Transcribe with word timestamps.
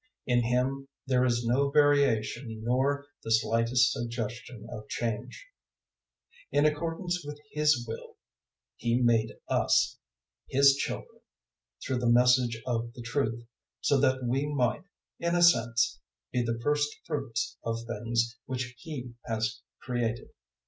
In 0.25 0.41
Him 0.41 0.87
there 1.05 1.23
is 1.25 1.45
no 1.45 1.69
variation 1.69 2.61
nor 2.63 3.05
the 3.23 3.29
slightest 3.29 3.91
suggestion 3.91 4.65
of 4.71 4.87
change. 4.89 5.45
001:018 6.51 6.57
In 6.59 6.65
accordance 6.65 7.23
with 7.23 7.39
His 7.51 7.85
will 7.87 8.15
He 8.77 8.99
made 8.99 9.33
us 9.47 9.99
His 10.49 10.73
children 10.73 11.19
through 11.85 11.99
the 11.99 12.09
Message 12.09 12.59
of 12.65 12.91
the 12.93 13.03
truth, 13.03 13.45
so 13.79 13.99
that 13.99 14.23
we 14.23 14.47
might, 14.47 14.85
in 15.19 15.35
a 15.35 15.43
sense, 15.43 15.99
be 16.33 16.41
the 16.41 16.57
Firstfruits 16.63 17.57
of 17.63 17.85
the 17.85 17.99
things 17.99 18.37
which 18.47 18.73
He 18.79 19.13
has 19.27 19.61
created. 19.83 20.31